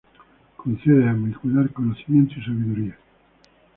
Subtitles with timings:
[0.57, 2.97] Concede a mi cuidar conocimiento y sabiduría.